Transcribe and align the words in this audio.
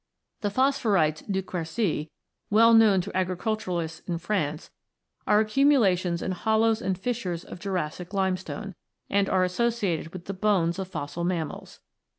The 0.39 0.49
"phosphorites 0.49 1.21
du 1.29 1.43
Quercy," 1.43 2.09
well 2.49 2.73
known 2.73 3.01
to 3.01 3.15
agriculturists 3.15 3.99
in 4.09 4.17
France, 4.17 4.71
are 5.27 5.39
accumulations 5.39 6.23
in 6.23 6.31
hollows 6.31 6.81
and 6.81 6.97
fissures 6.97 7.43
of 7.43 7.59
Jurassic 7.59 8.11
limestone, 8.11 8.73
and 9.11 9.29
are 9.29 9.43
associated 9.43 10.11
with 10.11 10.25
the 10.25 10.33
bones 10.33 10.79
of 10.79 10.87
fossil 10.87 11.23
mammals. 11.23 11.81